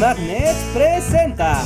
Magnet 0.00 0.54
presenta. 0.74 1.62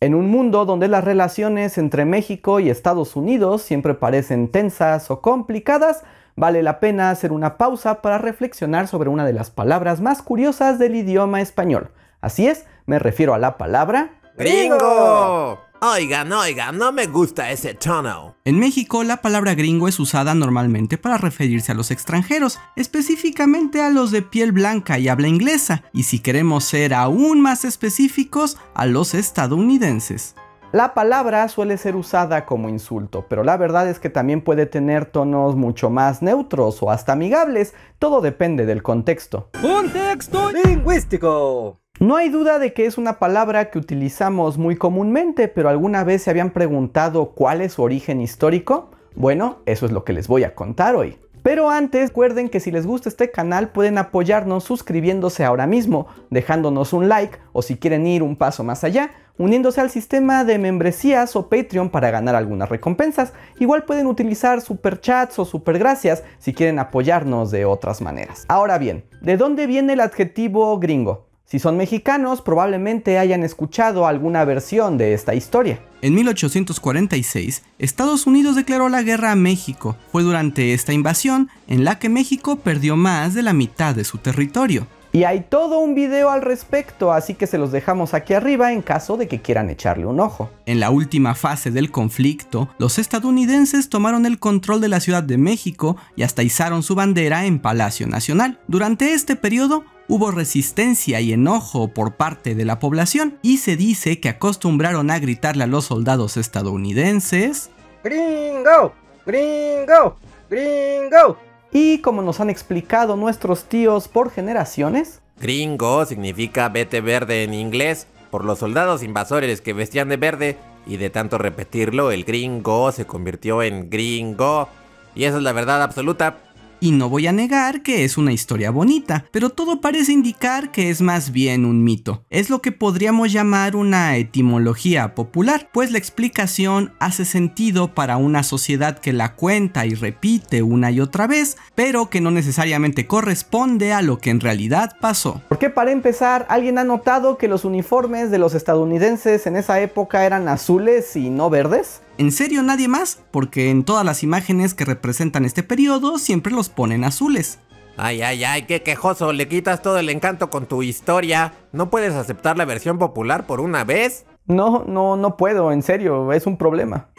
En 0.00 0.14
un 0.14 0.28
mundo 0.28 0.66
donde 0.66 0.86
las 0.86 1.02
relaciones 1.02 1.78
entre 1.78 2.04
México 2.04 2.60
y 2.60 2.68
Estados 2.68 3.16
Unidos 3.16 3.62
siempre 3.62 3.94
parecen 3.94 4.48
tensas 4.48 5.10
o 5.10 5.22
complicadas, 5.22 6.02
vale 6.36 6.62
la 6.62 6.78
pena 6.78 7.10
hacer 7.10 7.32
una 7.32 7.56
pausa 7.56 8.02
para 8.02 8.18
reflexionar 8.18 8.86
sobre 8.86 9.08
una 9.08 9.24
de 9.24 9.32
las 9.32 9.50
palabras 9.50 10.02
más 10.02 10.20
curiosas 10.20 10.78
del 10.78 10.94
idioma 10.94 11.40
español. 11.40 11.90
Así 12.20 12.48
es, 12.48 12.66
me 12.84 12.98
refiero 12.98 13.32
a 13.32 13.38
la 13.38 13.56
palabra 13.56 14.10
¡Gringo! 14.36 15.58
Oigan, 15.82 16.32
oigan, 16.32 16.78
no 16.78 16.90
me 16.90 17.06
gusta 17.06 17.50
ese 17.50 17.74
tono. 17.74 18.34
En 18.44 18.58
México, 18.58 19.04
la 19.04 19.18
palabra 19.18 19.54
gringo 19.54 19.88
es 19.88 20.00
usada 20.00 20.34
normalmente 20.34 20.96
para 20.96 21.18
referirse 21.18 21.72
a 21.72 21.74
los 21.74 21.90
extranjeros, 21.90 22.58
específicamente 22.76 23.82
a 23.82 23.90
los 23.90 24.10
de 24.10 24.22
piel 24.22 24.52
blanca 24.52 24.98
y 24.98 25.08
habla 25.08 25.28
inglesa, 25.28 25.84
y 25.92 26.04
si 26.04 26.20
queremos 26.20 26.64
ser 26.64 26.94
aún 26.94 27.42
más 27.42 27.66
específicos, 27.66 28.56
a 28.74 28.86
los 28.86 29.12
estadounidenses. 29.12 30.34
La 30.72 30.94
palabra 30.94 31.48
suele 31.48 31.76
ser 31.76 31.94
usada 31.94 32.46
como 32.46 32.68
insulto, 32.68 33.26
pero 33.28 33.44
la 33.44 33.56
verdad 33.56 33.88
es 33.88 33.98
que 33.98 34.10
también 34.10 34.42
puede 34.42 34.66
tener 34.66 35.06
tonos 35.06 35.56
mucho 35.56 35.90
más 35.90 36.22
neutros 36.22 36.82
o 36.82 36.90
hasta 36.90 37.12
amigables, 37.12 37.74
todo 37.98 38.20
depende 38.20 38.66
del 38.66 38.82
contexto. 38.82 39.50
Contexto 39.60 40.50
lingüístico. 40.52 41.80
No 41.98 42.16
hay 42.16 42.28
duda 42.28 42.58
de 42.58 42.74
que 42.74 42.84
es 42.84 42.98
una 42.98 43.18
palabra 43.18 43.70
que 43.70 43.78
utilizamos 43.78 44.58
muy 44.58 44.76
comúnmente, 44.76 45.48
pero 45.48 45.70
alguna 45.70 46.04
vez 46.04 46.22
se 46.22 46.30
habían 46.30 46.50
preguntado 46.50 47.30
cuál 47.30 47.62
es 47.62 47.72
su 47.72 47.82
origen 47.82 48.20
histórico? 48.20 48.90
Bueno, 49.14 49.60
eso 49.64 49.86
es 49.86 49.92
lo 49.92 50.04
que 50.04 50.12
les 50.12 50.28
voy 50.28 50.44
a 50.44 50.54
contar 50.54 50.94
hoy. 50.94 51.16
Pero 51.42 51.70
antes, 51.70 52.08
recuerden 52.08 52.50
que 52.50 52.60
si 52.60 52.70
les 52.70 52.86
gusta 52.86 53.08
este 53.08 53.30
canal 53.30 53.70
pueden 53.70 53.96
apoyarnos 53.96 54.64
suscribiéndose 54.64 55.42
ahora 55.42 55.66
mismo, 55.66 56.06
dejándonos 56.28 56.92
un 56.92 57.08
like 57.08 57.38
o 57.54 57.62
si 57.62 57.78
quieren 57.78 58.06
ir 58.06 58.22
un 58.22 58.36
paso 58.36 58.62
más 58.62 58.84
allá, 58.84 59.12
uniéndose 59.38 59.80
al 59.80 59.88
sistema 59.88 60.44
de 60.44 60.58
membresías 60.58 61.34
o 61.34 61.48
Patreon 61.48 61.88
para 61.88 62.10
ganar 62.10 62.34
algunas 62.34 62.68
recompensas. 62.68 63.32
Igual 63.58 63.84
pueden 63.84 64.06
utilizar 64.06 64.60
superchats 64.60 65.38
o 65.38 65.46
supergracias 65.46 66.24
si 66.40 66.52
quieren 66.52 66.78
apoyarnos 66.78 67.50
de 67.50 67.64
otras 67.64 68.02
maneras. 68.02 68.44
Ahora 68.48 68.76
bien, 68.76 69.04
¿de 69.22 69.38
dónde 69.38 69.66
viene 69.66 69.94
el 69.94 70.00
adjetivo 70.00 70.78
gringo? 70.78 71.25
Si 71.48 71.60
son 71.60 71.76
mexicanos, 71.76 72.42
probablemente 72.42 73.18
hayan 73.18 73.44
escuchado 73.44 74.08
alguna 74.08 74.44
versión 74.44 74.98
de 74.98 75.14
esta 75.14 75.32
historia. 75.36 75.78
En 76.02 76.12
1846, 76.16 77.62
Estados 77.78 78.26
Unidos 78.26 78.56
declaró 78.56 78.88
la 78.88 79.02
guerra 79.02 79.30
a 79.30 79.36
México. 79.36 79.96
Fue 80.10 80.24
durante 80.24 80.74
esta 80.74 80.92
invasión 80.92 81.48
en 81.68 81.84
la 81.84 82.00
que 82.00 82.08
México 82.08 82.56
perdió 82.56 82.96
más 82.96 83.34
de 83.34 83.44
la 83.44 83.52
mitad 83.52 83.94
de 83.94 84.02
su 84.02 84.18
territorio. 84.18 84.88
Y 85.12 85.22
hay 85.22 85.46
todo 85.48 85.78
un 85.78 85.94
video 85.94 86.30
al 86.30 86.42
respecto, 86.42 87.12
así 87.12 87.34
que 87.34 87.46
se 87.46 87.58
los 87.58 87.70
dejamos 87.70 88.12
aquí 88.12 88.34
arriba 88.34 88.72
en 88.72 88.82
caso 88.82 89.16
de 89.16 89.28
que 89.28 89.40
quieran 89.40 89.70
echarle 89.70 90.04
un 90.04 90.18
ojo. 90.18 90.50
En 90.66 90.80
la 90.80 90.90
última 90.90 91.36
fase 91.36 91.70
del 91.70 91.92
conflicto, 91.92 92.68
los 92.78 92.98
estadounidenses 92.98 93.88
tomaron 93.88 94.26
el 94.26 94.40
control 94.40 94.80
de 94.80 94.88
la 94.88 95.00
Ciudad 95.00 95.22
de 95.22 95.38
México 95.38 95.96
y 96.16 96.24
hasta 96.24 96.42
izaron 96.42 96.82
su 96.82 96.96
bandera 96.96 97.46
en 97.46 97.60
Palacio 97.60 98.08
Nacional. 98.08 98.58
Durante 98.66 99.14
este 99.14 99.36
periodo, 99.36 99.84
hubo 100.08 100.30
resistencia 100.30 101.20
y 101.20 101.32
enojo 101.32 101.88
por 101.88 102.16
parte 102.16 102.54
de 102.54 102.64
la 102.64 102.78
población 102.78 103.38
y 103.42 103.58
se 103.58 103.76
dice 103.76 104.20
que 104.20 104.28
acostumbraron 104.28 105.10
a 105.10 105.18
gritarle 105.18 105.64
a 105.64 105.66
los 105.66 105.86
soldados 105.86 106.36
estadounidenses 106.36 107.70
Gringo, 108.04 108.92
gringo, 109.26 110.16
gringo. 110.48 111.38
Y 111.72 111.98
como 111.98 112.22
nos 112.22 112.38
han 112.38 112.50
explicado 112.50 113.16
nuestros 113.16 113.64
tíos 113.64 114.06
por 114.06 114.30
generaciones, 114.30 115.20
Gringo 115.40 116.06
significa 116.06 116.68
vete 116.68 117.00
verde 117.00 117.42
en 117.44 117.52
inglés, 117.52 118.06
por 118.30 118.44
los 118.44 118.60
soldados 118.60 119.02
invasores 119.02 119.60
que 119.60 119.72
vestían 119.72 120.08
de 120.08 120.16
verde, 120.16 120.56
y 120.86 120.96
de 120.98 121.10
tanto 121.10 121.36
repetirlo, 121.36 122.12
el 122.12 122.24
gringo 122.24 122.92
se 122.92 123.06
convirtió 123.06 123.62
en 123.62 123.90
gringo. 123.90 124.68
Y 125.14 125.24
esa 125.24 125.38
es 125.38 125.42
la 125.42 125.52
verdad 125.52 125.82
absoluta. 125.82 126.38
Y 126.86 126.92
no 126.92 127.08
voy 127.08 127.26
a 127.26 127.32
negar 127.32 127.82
que 127.82 128.04
es 128.04 128.16
una 128.16 128.32
historia 128.32 128.70
bonita, 128.70 129.24
pero 129.32 129.50
todo 129.50 129.80
parece 129.80 130.12
indicar 130.12 130.70
que 130.70 130.88
es 130.88 131.00
más 131.00 131.32
bien 131.32 131.64
un 131.64 131.82
mito. 131.82 132.22
Es 132.30 132.48
lo 132.48 132.62
que 132.62 132.70
podríamos 132.70 133.32
llamar 133.32 133.74
una 133.74 134.16
etimología 134.16 135.16
popular, 135.16 135.68
pues 135.72 135.90
la 135.90 135.98
explicación 135.98 136.92
hace 137.00 137.24
sentido 137.24 137.92
para 137.92 138.18
una 138.18 138.44
sociedad 138.44 139.00
que 139.00 139.12
la 139.12 139.34
cuenta 139.34 139.84
y 139.84 139.94
repite 139.94 140.62
una 140.62 140.92
y 140.92 141.00
otra 141.00 141.26
vez, 141.26 141.56
pero 141.74 142.08
que 142.08 142.20
no 142.20 142.30
necesariamente 142.30 143.08
corresponde 143.08 143.92
a 143.92 144.00
lo 144.00 144.18
que 144.18 144.30
en 144.30 144.38
realidad 144.38 144.96
pasó. 145.00 145.42
Porque 145.48 145.70
para 145.70 145.90
empezar, 145.90 146.46
¿alguien 146.48 146.78
ha 146.78 146.84
notado 146.84 147.36
que 147.36 147.48
los 147.48 147.64
uniformes 147.64 148.30
de 148.30 148.38
los 148.38 148.54
estadounidenses 148.54 149.48
en 149.48 149.56
esa 149.56 149.80
época 149.80 150.24
eran 150.24 150.46
azules 150.46 151.16
y 151.16 151.30
no 151.30 151.50
verdes? 151.50 152.00
¿En 152.18 152.32
serio 152.32 152.62
nadie 152.62 152.88
más? 152.88 153.22
Porque 153.30 153.68
en 153.68 153.84
todas 153.84 154.02
las 154.02 154.22
imágenes 154.22 154.72
que 154.72 154.86
representan 154.86 155.44
este 155.44 155.62
periodo 155.62 156.16
siempre 156.16 156.50
los 156.50 156.70
ponen 156.70 157.04
azules. 157.04 157.58
Ay, 157.98 158.22
ay, 158.22 158.42
ay, 158.44 158.62
qué 158.62 158.82
quejoso, 158.82 159.34
le 159.34 159.48
quitas 159.48 159.82
todo 159.82 159.98
el 159.98 160.08
encanto 160.08 160.48
con 160.48 160.64
tu 160.64 160.82
historia. 160.82 161.52
¿No 161.72 161.90
puedes 161.90 162.14
aceptar 162.14 162.56
la 162.56 162.64
versión 162.64 162.98
popular 162.98 163.46
por 163.46 163.60
una 163.60 163.84
vez? 163.84 164.24
No, 164.46 164.84
no, 164.86 165.16
no 165.16 165.36
puedo, 165.36 165.72
en 165.72 165.82
serio, 165.82 166.32
es 166.32 166.46
un 166.46 166.56
problema. 166.56 167.10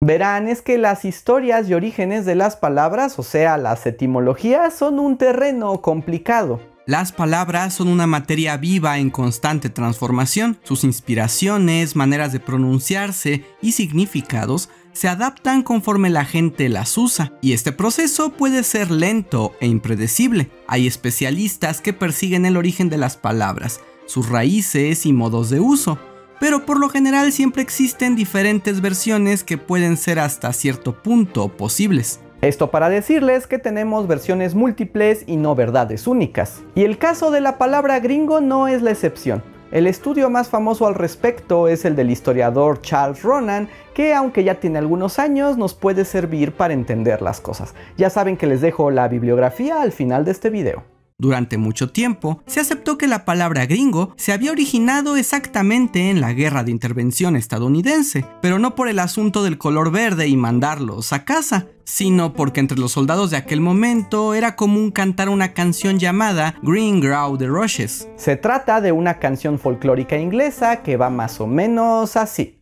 Verán, 0.00 0.46
es 0.46 0.62
que 0.62 0.78
las 0.78 1.04
historias 1.04 1.68
y 1.68 1.74
orígenes 1.74 2.24
de 2.24 2.36
las 2.36 2.56
palabras, 2.56 3.18
o 3.18 3.24
sea, 3.24 3.56
las 3.56 3.84
etimologías, 3.84 4.74
son 4.74 5.00
un 5.00 5.18
terreno 5.18 5.80
complicado. 5.80 6.60
Las 6.86 7.12
palabras 7.12 7.72
son 7.72 7.88
una 7.88 8.06
materia 8.06 8.58
viva 8.58 8.98
en 8.98 9.08
constante 9.08 9.70
transformación. 9.70 10.58
Sus 10.64 10.84
inspiraciones, 10.84 11.96
maneras 11.96 12.30
de 12.32 12.40
pronunciarse 12.40 13.42
y 13.62 13.72
significados 13.72 14.68
se 14.92 15.08
adaptan 15.08 15.62
conforme 15.62 16.10
la 16.10 16.26
gente 16.26 16.68
las 16.68 16.98
usa, 16.98 17.32
y 17.40 17.54
este 17.54 17.72
proceso 17.72 18.34
puede 18.34 18.62
ser 18.62 18.90
lento 18.90 19.54
e 19.60 19.66
impredecible. 19.66 20.50
Hay 20.68 20.86
especialistas 20.86 21.80
que 21.80 21.94
persiguen 21.94 22.44
el 22.44 22.58
origen 22.58 22.90
de 22.90 22.98
las 22.98 23.16
palabras, 23.16 23.80
sus 24.06 24.28
raíces 24.28 25.06
y 25.06 25.14
modos 25.14 25.48
de 25.48 25.60
uso, 25.60 25.98
pero 26.38 26.66
por 26.66 26.78
lo 26.78 26.90
general 26.90 27.32
siempre 27.32 27.62
existen 27.62 28.14
diferentes 28.14 28.82
versiones 28.82 29.42
que 29.42 29.56
pueden 29.56 29.96
ser 29.96 30.18
hasta 30.18 30.52
cierto 30.52 31.02
punto 31.02 31.48
posibles. 31.48 32.20
Esto 32.44 32.70
para 32.70 32.90
decirles 32.90 33.46
que 33.46 33.58
tenemos 33.58 34.06
versiones 34.06 34.54
múltiples 34.54 35.24
y 35.26 35.38
no 35.38 35.54
verdades 35.54 36.06
únicas. 36.06 36.62
Y 36.74 36.84
el 36.84 36.98
caso 36.98 37.30
de 37.30 37.40
la 37.40 37.56
palabra 37.56 38.00
gringo 38.00 38.42
no 38.42 38.68
es 38.68 38.82
la 38.82 38.90
excepción. 38.90 39.42
El 39.72 39.86
estudio 39.86 40.28
más 40.28 40.50
famoso 40.50 40.86
al 40.86 40.94
respecto 40.94 41.68
es 41.68 41.86
el 41.86 41.96
del 41.96 42.10
historiador 42.10 42.82
Charles 42.82 43.22
Ronan, 43.22 43.70
que 43.94 44.12
aunque 44.12 44.44
ya 44.44 44.60
tiene 44.60 44.78
algunos 44.78 45.18
años, 45.18 45.56
nos 45.56 45.72
puede 45.72 46.04
servir 46.04 46.52
para 46.52 46.74
entender 46.74 47.22
las 47.22 47.40
cosas. 47.40 47.74
Ya 47.96 48.10
saben 48.10 48.36
que 48.36 48.46
les 48.46 48.60
dejo 48.60 48.90
la 48.90 49.08
bibliografía 49.08 49.80
al 49.80 49.92
final 49.92 50.26
de 50.26 50.32
este 50.32 50.50
video. 50.50 50.93
Durante 51.16 51.58
mucho 51.58 51.90
tiempo, 51.90 52.42
se 52.44 52.58
aceptó 52.58 52.98
que 52.98 53.06
la 53.06 53.24
palabra 53.24 53.66
gringo 53.66 54.12
se 54.16 54.32
había 54.32 54.50
originado 54.50 55.16
exactamente 55.16 56.10
en 56.10 56.20
la 56.20 56.32
guerra 56.32 56.64
de 56.64 56.72
intervención 56.72 57.36
estadounidense, 57.36 58.26
pero 58.42 58.58
no 58.58 58.74
por 58.74 58.88
el 58.88 58.98
asunto 58.98 59.44
del 59.44 59.56
color 59.56 59.92
verde 59.92 60.26
y 60.26 60.36
mandarlos 60.36 61.12
a 61.12 61.24
casa, 61.24 61.68
sino 61.84 62.32
porque 62.32 62.58
entre 62.58 62.78
los 62.78 62.90
soldados 62.90 63.30
de 63.30 63.36
aquel 63.36 63.60
momento 63.60 64.34
era 64.34 64.56
común 64.56 64.90
cantar 64.90 65.28
una 65.28 65.52
canción 65.52 66.00
llamada 66.00 66.56
Green 66.62 67.00
Grow 67.00 67.38
the 67.38 67.46
Rushes. 67.46 68.08
Se 68.16 68.36
trata 68.36 68.80
de 68.80 68.90
una 68.90 69.20
canción 69.20 69.60
folclórica 69.60 70.18
inglesa 70.18 70.82
que 70.82 70.96
va 70.96 71.10
más 71.10 71.40
o 71.40 71.46
menos 71.46 72.16
así. 72.16 72.60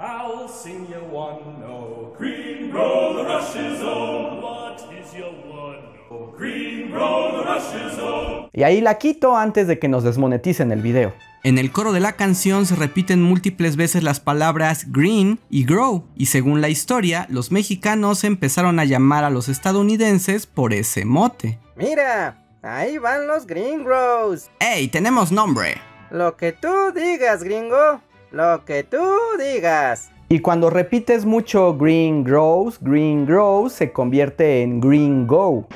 I'll 0.00 0.48
sing 0.48 0.86
you 0.86 1.00
one, 1.12 1.64
oh, 1.66 2.14
green 2.16 2.70
grow 2.70 3.16
the 3.16 3.24
rushes, 3.24 3.80
oh, 3.82 4.40
what 4.40 4.78
is 4.92 5.12
your 5.12 5.32
one, 5.50 5.98
oh, 6.08 6.32
green 6.38 6.92
grow 6.92 7.32
the 7.32 7.37
rushes. 7.37 7.37
Y 8.52 8.62
ahí 8.62 8.80
la 8.80 8.98
quito 8.98 9.36
antes 9.36 9.66
de 9.66 9.78
que 9.78 9.88
nos 9.88 10.04
desmoneticen 10.04 10.72
el 10.72 10.82
video. 10.82 11.12
En 11.44 11.58
el 11.58 11.70
coro 11.70 11.92
de 11.92 12.00
la 12.00 12.12
canción 12.12 12.66
se 12.66 12.74
repiten 12.74 13.22
múltiples 13.22 13.76
veces 13.76 14.02
las 14.02 14.18
palabras 14.18 14.90
green 14.90 15.38
y 15.48 15.64
grow, 15.64 16.04
y 16.16 16.26
según 16.26 16.60
la 16.60 16.68
historia, 16.68 17.26
los 17.30 17.52
mexicanos 17.52 18.24
empezaron 18.24 18.80
a 18.80 18.84
llamar 18.84 19.22
a 19.22 19.30
los 19.30 19.48
estadounidenses 19.48 20.46
por 20.46 20.72
ese 20.72 21.04
mote. 21.04 21.60
Mira, 21.76 22.42
ahí 22.62 22.98
van 22.98 23.28
los 23.28 23.46
gringos. 23.46 24.50
¡Ey, 24.58 24.88
tenemos 24.88 25.30
nombre! 25.30 25.76
Lo 26.10 26.36
que 26.36 26.52
tú 26.52 26.92
digas, 26.94 27.44
gringo. 27.44 28.00
Lo 28.32 28.64
que 28.64 28.82
tú 28.82 28.98
digas. 29.38 30.10
Y 30.28 30.40
cuando 30.40 30.68
repites 30.68 31.24
mucho 31.24 31.74
green 31.78 32.24
grows, 32.24 32.78
green 32.80 33.24
grows 33.24 33.72
se 33.72 33.92
convierte 33.92 34.62
en 34.62 34.80
green 34.80 35.26
go. 35.26 35.66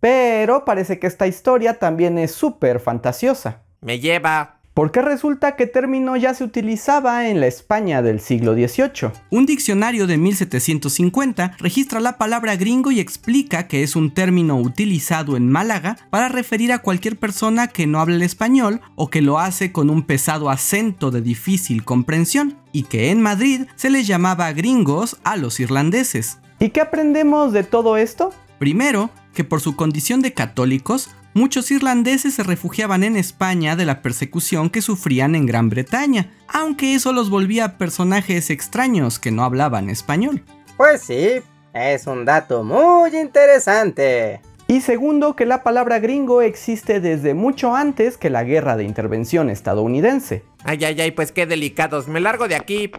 Pero 0.00 0.64
parece 0.64 0.98
que 0.98 1.06
esta 1.06 1.26
historia 1.26 1.78
también 1.78 2.18
es 2.18 2.32
súper 2.32 2.78
fantasiosa. 2.80 3.62
Me 3.80 4.00
lleva. 4.00 4.53
Porque 4.74 5.00
resulta 5.02 5.54
que 5.54 5.68
término 5.68 6.16
ya 6.16 6.34
se 6.34 6.42
utilizaba 6.42 7.28
en 7.28 7.38
la 7.38 7.46
España 7.46 8.02
del 8.02 8.18
siglo 8.18 8.54
XVIII. 8.54 9.12
Un 9.30 9.46
diccionario 9.46 10.08
de 10.08 10.18
1750 10.18 11.52
registra 11.58 12.00
la 12.00 12.18
palabra 12.18 12.56
gringo 12.56 12.90
y 12.90 12.98
explica 12.98 13.68
que 13.68 13.84
es 13.84 13.94
un 13.94 14.12
término 14.12 14.56
utilizado 14.56 15.36
en 15.36 15.48
Málaga 15.48 15.96
para 16.10 16.28
referir 16.28 16.72
a 16.72 16.80
cualquier 16.80 17.16
persona 17.16 17.68
que 17.68 17.86
no 17.86 18.00
habla 18.00 18.16
el 18.16 18.22
español 18.22 18.80
o 18.96 19.10
que 19.10 19.22
lo 19.22 19.38
hace 19.38 19.70
con 19.70 19.90
un 19.90 20.02
pesado 20.02 20.50
acento 20.50 21.12
de 21.12 21.22
difícil 21.22 21.84
comprensión, 21.84 22.58
y 22.72 22.82
que 22.82 23.10
en 23.10 23.22
Madrid 23.22 23.66
se 23.76 23.90
les 23.90 24.08
llamaba 24.08 24.52
gringos 24.52 25.18
a 25.22 25.36
los 25.36 25.60
irlandeses. 25.60 26.38
¿Y 26.58 26.70
qué 26.70 26.80
aprendemos 26.80 27.52
de 27.52 27.62
todo 27.62 27.96
esto? 27.96 28.32
Primero, 28.58 29.10
que 29.34 29.44
por 29.44 29.60
su 29.60 29.76
condición 29.76 30.22
de 30.22 30.32
católicos, 30.32 31.10
muchos 31.34 31.70
irlandeses 31.70 32.34
se 32.34 32.42
refugiaban 32.42 33.04
en 33.04 33.16
España 33.16 33.76
de 33.76 33.84
la 33.84 34.00
persecución 34.00 34.70
que 34.70 34.80
sufrían 34.80 35.34
en 35.34 35.46
Gran 35.46 35.68
Bretaña, 35.68 36.30
aunque 36.48 36.94
eso 36.94 37.12
los 37.12 37.28
volvía 37.28 37.76
personajes 37.76 38.50
extraños 38.50 39.18
que 39.18 39.30
no 39.30 39.44
hablaban 39.44 39.90
español. 39.90 40.42
Pues 40.76 41.02
sí, 41.02 41.42
es 41.74 42.06
un 42.06 42.24
dato 42.24 42.64
muy 42.64 43.16
interesante. 43.16 44.40
Y 44.66 44.80
segundo, 44.80 45.36
que 45.36 45.44
la 45.44 45.62
palabra 45.62 45.98
gringo 45.98 46.40
existe 46.40 47.00
desde 47.00 47.34
mucho 47.34 47.74
antes 47.74 48.16
que 48.16 48.30
la 48.30 48.44
guerra 48.44 48.76
de 48.76 48.84
intervención 48.84 49.50
estadounidense. 49.50 50.42
Ay, 50.64 50.82
ay, 50.84 51.00
ay, 51.00 51.10
pues 51.10 51.32
qué 51.32 51.44
delicados. 51.44 52.08
Me 52.08 52.20
largo 52.20 52.48
de 52.48 52.56
aquí. 52.56 52.90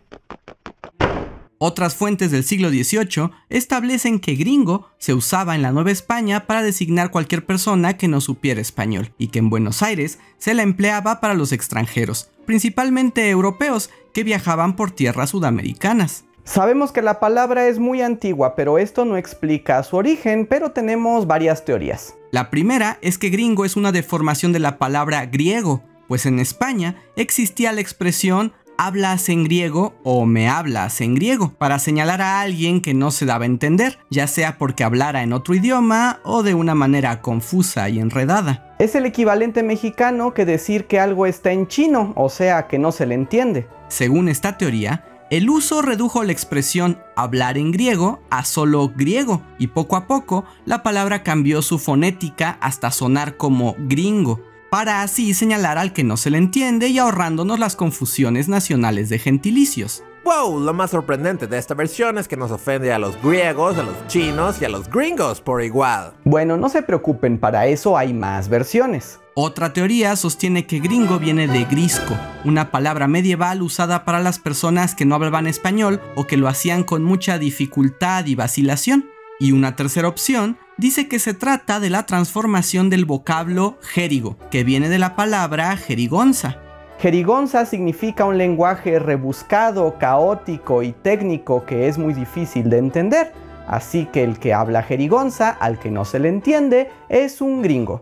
Otras 1.57 1.95
fuentes 1.95 2.31
del 2.31 2.43
siglo 2.43 2.69
XVIII 2.69 3.31
establecen 3.49 4.19
que 4.19 4.35
gringo 4.35 4.89
se 4.97 5.13
usaba 5.13 5.55
en 5.55 5.61
la 5.61 5.71
Nueva 5.71 5.91
España 5.91 6.47
para 6.47 6.61
designar 6.61 7.11
cualquier 7.11 7.45
persona 7.45 7.97
que 7.97 8.09
no 8.09 8.19
supiera 8.19 8.59
español 8.59 9.13
y 9.17 9.27
que 9.29 9.39
en 9.39 9.49
Buenos 9.49 9.81
Aires 9.81 10.19
se 10.37 10.53
la 10.53 10.63
empleaba 10.63 11.21
para 11.21 11.33
los 11.33 11.53
extranjeros, 11.53 12.29
principalmente 12.45 13.29
europeos 13.29 13.89
que 14.13 14.25
viajaban 14.25 14.75
por 14.75 14.91
tierras 14.91 15.29
sudamericanas. 15.29 16.25
Sabemos 16.43 16.91
que 16.91 17.01
la 17.01 17.19
palabra 17.19 17.67
es 17.67 17.79
muy 17.79 18.01
antigua, 18.01 18.55
pero 18.55 18.77
esto 18.77 19.05
no 19.05 19.17
explica 19.17 19.81
su 19.83 19.95
origen, 19.95 20.45
pero 20.45 20.71
tenemos 20.71 21.25
varias 21.25 21.65
teorías. 21.65 22.15
La 22.31 22.49
primera 22.49 22.99
es 23.01 23.17
que 23.17 23.29
gringo 23.29 23.65
es 23.65 23.75
una 23.75 23.91
deformación 23.91 24.51
de 24.51 24.59
la 24.59 24.77
palabra 24.77 25.25
griego, 25.25 25.83
pues 26.07 26.25
en 26.25 26.39
España 26.39 26.97
existía 27.15 27.71
la 27.71 27.81
expresión 27.81 28.53
hablas 28.77 29.29
en 29.29 29.43
griego 29.43 29.93
o 30.03 30.25
me 30.25 30.47
hablas 30.47 31.01
en 31.01 31.15
griego, 31.15 31.53
para 31.57 31.79
señalar 31.79 32.21
a 32.21 32.41
alguien 32.41 32.81
que 32.81 32.93
no 32.93 33.11
se 33.11 33.25
daba 33.25 33.43
a 33.43 33.47
entender, 33.47 33.99
ya 34.09 34.27
sea 34.27 34.57
porque 34.57 34.83
hablara 34.83 35.23
en 35.23 35.33
otro 35.33 35.55
idioma 35.55 36.19
o 36.23 36.43
de 36.43 36.53
una 36.53 36.75
manera 36.75 37.21
confusa 37.21 37.89
y 37.89 37.99
enredada. 37.99 38.75
Es 38.79 38.95
el 38.95 39.05
equivalente 39.05 39.63
mexicano 39.63 40.33
que 40.33 40.45
decir 40.45 40.85
que 40.85 40.99
algo 40.99 41.25
está 41.25 41.51
en 41.51 41.67
chino, 41.67 42.13
o 42.15 42.29
sea 42.29 42.67
que 42.67 42.79
no 42.79 42.91
se 42.91 43.05
le 43.05 43.15
entiende. 43.15 43.67
Según 43.87 44.29
esta 44.29 44.57
teoría, 44.57 45.05
el 45.31 45.49
uso 45.49 45.81
redujo 45.81 46.23
la 46.23 46.31
expresión 46.31 46.99
hablar 47.15 47.57
en 47.57 47.71
griego 47.71 48.19
a 48.29 48.45
solo 48.45 48.91
griego 48.95 49.41
y 49.57 49.67
poco 49.67 49.95
a 49.95 50.05
poco 50.05 50.45
la 50.65 50.83
palabra 50.83 51.23
cambió 51.23 51.63
su 51.63 51.79
fonética 51.79 52.59
hasta 52.61 52.91
sonar 52.91 53.35
como 53.35 53.75
gringo, 53.79 54.41
para 54.75 55.03
así 55.03 55.33
señalar 55.33 55.77
al 55.77 55.93
que 55.93 56.03
no 56.03 56.17
se 56.17 56.29
le 56.29 56.37
entiende 56.37 56.89
y 56.89 56.99
ahorrándonos 56.99 57.57
las 57.59 57.77
confusiones 57.77 58.49
nacionales 58.49 59.07
de 59.07 59.19
gentilicios. 59.19 60.03
Wow, 60.25 60.59
lo 60.59 60.73
más 60.73 60.91
sorprendente 60.91 61.47
de 61.47 61.57
esta 61.57 61.75
versión 61.75 62.17
es 62.17 62.27
que 62.27 62.35
nos 62.35 62.51
ofende 62.51 62.91
a 62.91 62.99
los 62.99 63.15
griegos, 63.23 63.77
a 63.77 63.83
los 63.83 64.05
chinos 64.07 64.61
y 64.61 64.65
a 64.65 64.69
los 64.69 64.89
gringos 64.89 65.39
por 65.39 65.63
igual. 65.63 66.11
Bueno, 66.25 66.57
no 66.57 66.67
se 66.67 66.81
preocupen, 66.81 67.37
para 67.37 67.67
eso 67.67 67.97
hay 67.97 68.13
más 68.13 68.49
versiones. 68.49 69.21
Otra 69.33 69.71
teoría 69.71 70.13
sostiene 70.17 70.67
que 70.67 70.81
gringo 70.81 71.19
viene 71.19 71.47
de 71.47 71.63
grisco, 71.63 72.13
una 72.43 72.69
palabra 72.69 73.07
medieval 73.07 73.61
usada 73.61 74.03
para 74.03 74.19
las 74.19 74.39
personas 74.39 74.93
que 74.93 75.05
no 75.05 75.15
hablaban 75.15 75.47
español 75.47 76.01
o 76.17 76.27
que 76.27 76.35
lo 76.35 76.49
hacían 76.49 76.83
con 76.83 77.01
mucha 77.01 77.39
dificultad 77.39 78.25
y 78.25 78.35
vacilación. 78.35 79.09
Y 79.39 79.53
una 79.53 79.77
tercera 79.77 80.09
opción 80.09 80.57
dice 80.77 81.07
que 81.07 81.19
se 81.19 81.33
trata 81.33 81.79
de 81.79 81.89
la 81.89 82.05
transformación 82.05 82.89
del 82.89 83.05
vocablo 83.05 83.77
jerigo, 83.81 84.37
que 84.51 84.63
viene 84.63 84.89
de 84.89 84.99
la 84.99 85.15
palabra 85.15 85.75
jerigonza. 85.77 86.57
Jerigonza 86.99 87.65
significa 87.65 88.25
un 88.25 88.37
lenguaje 88.37 88.99
rebuscado, 88.99 89.97
caótico 89.99 90.83
y 90.83 90.93
técnico 90.93 91.65
que 91.65 91.87
es 91.87 91.97
muy 91.97 92.13
difícil 92.13 92.69
de 92.69 92.77
entender. 92.77 93.33
Así 93.67 94.05
que 94.05 94.23
el 94.23 94.39
que 94.39 94.53
habla 94.53 94.83
jerigonza, 94.83 95.49
al 95.49 95.79
que 95.79 95.91
no 95.91 96.05
se 96.05 96.19
le 96.19 96.29
entiende, 96.29 96.89
es 97.09 97.41
un 97.41 97.61
gringo. 97.61 97.99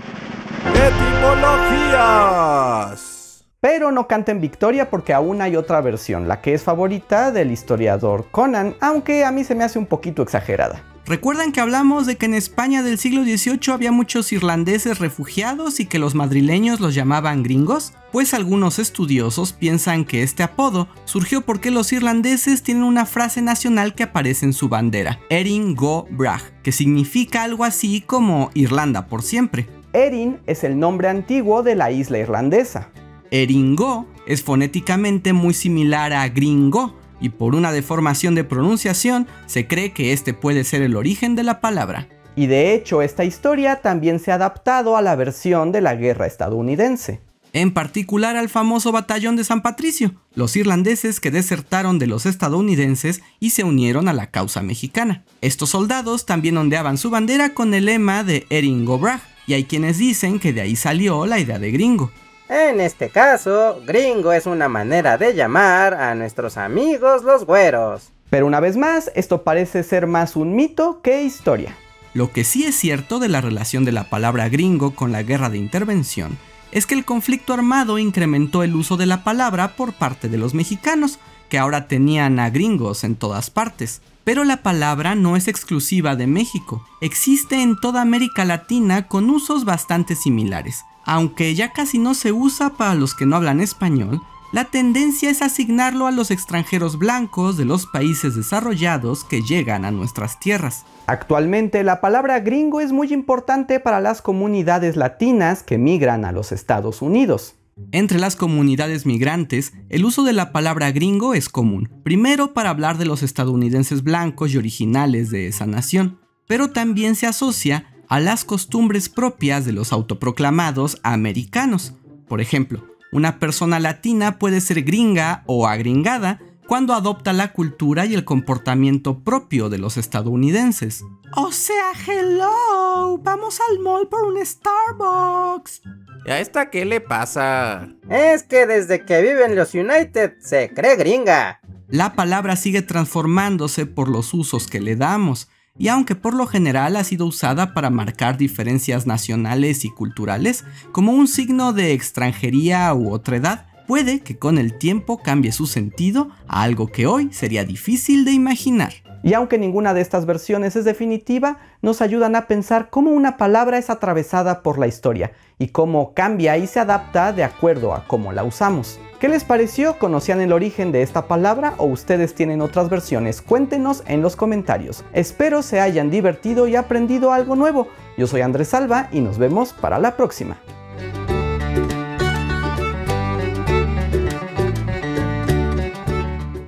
¡Etimologías! 0.76 3.46
Pero 3.60 3.92
no 3.92 4.08
canten 4.08 4.42
victoria 4.42 4.90
porque 4.90 5.14
aún 5.14 5.42
hay 5.42 5.56
otra 5.56 5.80
versión, 5.80 6.28
la 6.28 6.42
que 6.42 6.54
es 6.54 6.64
favorita 6.64 7.32
del 7.32 7.50
historiador 7.50 8.26
Conan, 8.30 8.76
aunque 8.82 9.24
a 9.24 9.32
mí 9.32 9.46
se 9.46 9.56
me 9.56 9.64
hace 9.64 9.80
un 9.80 9.86
poquito 9.86 10.22
exagerada. 10.22 10.84
¿Recuerdan 11.06 11.52
que 11.52 11.60
hablamos 11.60 12.06
de 12.06 12.16
que 12.16 12.28
en 12.28 12.34
España 12.34 12.82
del 12.82 12.98
siglo 12.98 13.24
XVIII 13.24 13.74
había 13.74 13.92
muchos 13.92 14.32
irlandeses 14.32 15.00
refugiados 15.00 15.82
y 15.82 15.86
que 15.86 16.00
los 16.00 16.16
madrileños 16.16 16.80
los 16.80 16.96
llamaban 16.96 17.44
gringos? 17.44 17.92
Pues 18.14 18.34
algunos 18.34 18.80
estudiosos 18.80 19.52
piensan 19.52 20.06
que 20.06 20.24
este 20.24 20.44
apodo 20.44 20.88
surgió 21.04 21.42
porque 21.42 21.72
los 21.72 21.92
irlandeses 21.92 22.64
tienen 22.64 22.84
una 22.84 23.06
frase 23.06 23.42
nacional 23.42 23.96
que 23.96 24.04
aparece 24.04 24.46
en 24.46 24.54
su 24.54 24.70
bandera, 24.70 25.20
Erin 25.30 25.76
Go 25.76 26.08
Bragh, 26.10 26.62
que 26.64 26.72
significa 26.72 27.44
algo 27.44 27.66
así 27.66 28.00
como 28.00 28.50
Irlanda 28.54 29.08
por 29.08 29.24
siempre. 29.24 29.68
Erin 29.92 30.40
es 30.48 30.64
el 30.64 30.80
nombre 30.80 31.10
antiguo 31.10 31.64
de 31.64 31.76
la 31.76 31.92
isla 31.92 32.20
irlandesa. 32.20 32.92
Eringo 33.30 34.06
es 34.26 34.42
fonéticamente 34.42 35.34
muy 35.34 35.54
similar 35.54 36.14
a 36.14 36.30
gringo, 36.30 36.96
y 37.24 37.30
por 37.30 37.56
una 37.56 37.72
deformación 37.72 38.36
de 38.36 38.44
pronunciación 38.44 39.28
se 39.48 39.66
cree 39.66 39.94
que 39.94 40.12
este 40.12 40.36
puede 40.36 40.64
ser 40.66 40.84
el 40.84 40.96
origen 40.96 41.36
de 41.36 41.44
la 41.44 41.62
palabra. 41.62 42.10
Y 42.36 42.48
de 42.48 42.76
hecho 42.76 43.02
esta 43.02 43.24
historia 43.24 43.78
también 43.78 44.20
se 44.20 44.32
ha 44.32 44.36
adaptado 44.36 44.98
a 44.98 45.02
la 45.02 45.16
versión 45.16 45.72
de 45.72 45.82
la 45.82 45.96
guerra 45.96 46.28
estadounidense. 46.28 47.22
En 47.54 47.72
particular 47.72 48.36
al 48.36 48.50
famoso 48.50 48.92
batallón 48.92 49.36
de 49.36 49.44
San 49.44 49.62
Patricio, 49.62 50.16
los 50.34 50.56
irlandeses 50.56 51.20
que 51.20 51.32
desertaron 51.32 51.98
de 51.98 52.08
los 52.08 52.26
estadounidenses 52.26 53.22
y 53.40 53.52
se 53.52 53.64
unieron 53.64 54.08
a 54.10 54.14
la 54.14 54.32
causa 54.32 54.62
mexicana. 54.62 55.24
Estos 55.40 55.70
soldados 55.70 56.26
también 56.26 56.58
ondeaban 56.58 56.98
su 56.98 57.10
bandera 57.10 57.54
con 57.54 57.74
el 57.74 57.86
lema 57.86 58.24
de 58.24 58.48
Erin 58.50 58.86
Go 58.86 58.98
Bragh, 58.98 59.22
y 59.46 59.54
hay 59.54 59.66
quienes 59.66 60.00
dicen 60.00 60.40
que 60.40 60.52
de 60.52 60.62
ahí 60.62 60.76
salió 60.76 61.26
la 61.28 61.40
idea 61.40 61.60
de 61.60 61.72
gringo. 61.72 62.12
En 62.56 62.80
este 62.82 63.10
caso, 63.10 63.82
gringo 63.84 64.32
es 64.32 64.46
una 64.46 64.70
manera 64.70 65.18
de 65.18 65.34
llamar 65.34 65.96
a 65.96 66.14
nuestros 66.14 66.56
amigos 66.56 67.24
los 67.24 67.48
güeros. 67.48 68.12
Pero 68.30 68.46
una 68.46 68.60
vez 68.60 68.78
más, 68.78 69.12
esto 69.16 69.42
parece 69.42 69.82
ser 69.82 70.06
más 70.06 70.36
un 70.36 70.56
mito 70.56 71.02
que 71.02 71.24
historia. 71.24 71.76
Lo 72.14 72.32
que 72.32 72.44
sí 72.44 72.64
es 72.64 72.76
cierto 72.76 73.18
de 73.18 73.28
la 73.28 73.42
relación 73.42 73.86
de 73.86 73.92
la 73.92 74.08
palabra 74.08 74.50
gringo 74.50 74.94
con 74.94 75.12
la 75.12 75.24
guerra 75.24 75.50
de 75.50 75.58
intervención 75.58 76.38
es 76.72 76.86
que 76.86 76.94
el 76.94 77.06
conflicto 77.06 77.54
armado 77.54 77.98
incrementó 77.98 78.62
el 78.62 78.76
uso 78.76 78.98
de 78.98 79.08
la 79.08 79.24
palabra 79.24 79.76
por 79.76 79.94
parte 79.94 80.30
de 80.30 80.38
los 80.38 80.54
mexicanos, 80.54 81.18
que 81.50 81.58
ahora 81.58 81.88
tenían 81.88 82.40
a 82.40 82.52
gringos 82.52 83.04
en 83.04 83.16
todas 83.16 83.50
partes. 83.50 84.04
Pero 84.24 84.44
la 84.44 84.58
palabra 84.58 85.16
no 85.16 85.38
es 85.38 85.48
exclusiva 85.48 86.16
de 86.16 86.28
México, 86.28 86.86
existe 87.02 87.64
en 87.64 87.80
toda 87.80 88.04
América 88.04 88.46
Latina 88.46 89.08
con 89.08 89.32
usos 89.32 89.66
bastante 89.66 90.16
similares. 90.16 90.84
Aunque 91.06 91.54
ya 91.56 91.74
casi 91.74 91.98
no 91.98 92.14
se 92.14 92.32
usa 92.32 92.72
para 92.72 92.96
los 92.96 93.16
que 93.16 93.26
no 93.26 93.36
hablan 93.36 93.60
español, 93.60 94.22
la 94.54 94.66
tendencia 94.66 95.32
es 95.32 95.42
asignarlo 95.42 96.06
a 96.06 96.12
los 96.12 96.30
extranjeros 96.30 97.00
blancos 97.00 97.58
de 97.58 97.66
los 97.66 97.88
países 97.88 98.36
desarrollados 98.36 99.24
que 99.24 99.42
llegan 99.42 99.84
a 99.84 99.90
nuestras 99.90 100.40
tierras. 100.40 100.86
Actualmente 101.08 101.84
la 101.84 102.02
palabra 102.02 102.40
gringo 102.40 102.80
es 102.80 102.92
muy 102.92 103.12
importante 103.12 103.80
para 103.80 104.00
las 104.00 104.22
comunidades 104.22 104.96
latinas 104.96 105.64
que 105.64 105.80
migran 105.80 106.24
a 106.24 106.32
los 106.32 106.52
Estados 106.52 107.02
Unidos. 107.02 107.56
Entre 107.92 108.20
las 108.20 108.36
comunidades 108.36 109.08
migrantes, 109.08 109.74
el 109.90 110.06
uso 110.06 110.24
de 110.24 110.34
la 110.34 110.52
palabra 110.52 110.92
gringo 110.92 111.34
es 111.34 111.50
común, 111.50 111.90
primero 112.04 112.54
para 112.54 112.70
hablar 112.70 113.00
de 113.00 113.06
los 113.06 113.24
estadounidenses 113.24 114.04
blancos 114.04 114.54
y 114.54 114.58
originales 114.58 115.32
de 115.32 115.48
esa 115.48 115.66
nación, 115.66 116.20
pero 116.48 116.70
también 116.70 117.16
se 117.16 117.26
asocia 117.26 117.88
a 118.14 118.20
las 118.20 118.46
costumbres 118.46 119.10
propias 119.10 119.66
de 119.66 119.72
los 119.72 119.92
autoproclamados 119.92 121.00
americanos. 121.02 121.96
Por 122.28 122.42
ejemplo, 122.42 122.88
una 123.12 123.40
persona 123.40 123.80
latina 123.80 124.38
puede 124.38 124.62
ser 124.62 124.84
gringa 124.84 125.42
o 125.48 125.68
agringada 125.68 126.40
cuando 126.68 126.94
adopta 126.94 127.34
la 127.34 127.54
cultura 127.54 128.06
y 128.06 128.14
el 128.14 128.24
comportamiento 128.24 129.24
propio 129.24 129.68
de 129.70 129.80
los 129.80 129.98
estadounidenses. 129.98 131.04
O 131.36 131.52
sea, 131.52 131.92
hello, 132.08 133.18
vamos 133.18 133.60
al 133.68 133.80
mall 133.80 134.08
por 134.08 134.26
un 134.26 134.46
Starbucks. 134.46 135.82
¿Y 136.28 136.30
a 136.30 136.40
esta 136.40 136.70
qué 136.70 136.86
le 136.86 137.02
pasa? 137.02 137.96
Es 138.12 138.44
que 138.44 138.68
desde 138.68 139.06
que 139.06 139.24
vive 139.24 139.44
en 139.44 139.56
los 139.56 139.74
United 139.74 140.34
se 140.40 140.70
cree 140.72 140.98
gringa. 140.98 141.62
La 141.88 142.14
palabra 142.14 142.58
sigue 142.58 142.84
transformándose 142.84 143.88
por 143.88 144.08
los 144.08 144.36
usos 144.36 144.68
que 144.68 144.82
le 144.82 144.96
damos. 144.96 145.50
Y 145.78 145.88
aunque 145.88 146.16
por 146.16 146.36
lo 146.36 146.46
general 146.46 146.96
ha 146.96 147.04
sido 147.04 147.26
usada 147.26 147.74
para 147.74 147.90
marcar 147.90 148.38
diferencias 148.38 149.08
nacionales 149.08 149.86
y 149.86 149.90
culturales, 149.90 150.66
como 150.92 151.14
un 151.14 151.28
signo 151.28 151.74
de 151.74 151.94
extranjería 151.94 152.94
u 152.94 153.12
otredad, 153.12 153.66
puede 153.88 154.20
que 154.22 154.38
con 154.38 154.58
el 154.58 154.78
tiempo 154.78 155.18
cambie 155.18 155.52
su 155.52 155.66
sentido 155.66 156.30
a 156.48 156.62
algo 156.62 156.88
que 156.88 157.08
hoy 157.08 157.34
sería 157.34 157.66
difícil 157.66 158.24
de 158.24 158.32
imaginar. 158.32 158.94
Y 159.24 159.34
aunque 159.34 159.58
ninguna 159.58 159.94
de 159.94 160.02
estas 160.02 160.26
versiones 160.26 160.76
es 160.76 160.86
definitiva, 160.86 161.58
nos 161.82 162.02
ayudan 162.02 162.36
a 162.36 162.46
pensar 162.46 162.90
cómo 162.90 163.12
una 163.12 163.38
palabra 163.38 163.78
es 163.78 163.90
atravesada 163.90 164.62
por 164.62 164.78
la 164.78 164.88
historia 164.88 165.32
y 165.58 165.70
cómo 165.70 166.14
cambia 166.14 166.58
y 166.58 166.68
se 166.68 166.82
adapta 166.82 167.32
de 167.32 167.44
acuerdo 167.44 167.94
a 167.94 168.06
cómo 168.06 168.34
la 168.34 168.44
usamos. 168.44 169.00
¿Qué 169.24 169.30
les 169.30 169.46
pareció? 169.46 169.98
¿Conocían 170.00 170.42
el 170.42 170.52
origen 170.52 170.92
de 170.92 171.02
esta 171.02 171.30
palabra 171.30 171.76
o 171.78 171.86
ustedes 171.86 172.36
tienen 172.36 172.60
otras 172.60 172.90
versiones? 172.90 173.42
Cuéntenos 173.42 174.04
en 174.06 174.22
los 174.22 174.36
comentarios. 174.36 175.06
Espero 175.14 175.62
se 175.62 175.80
hayan 175.80 176.12
divertido 176.12 176.68
y 176.68 176.76
aprendido 176.76 177.32
algo 177.32 177.56
nuevo. 177.56 177.88
Yo 178.18 178.28
soy 178.28 178.42
Andrés 178.42 178.68
Salva 178.68 179.08
y 179.14 179.22
nos 179.22 179.38
vemos 179.38 179.72
para 179.72 179.98
la 179.98 180.18
próxima. 180.18 180.58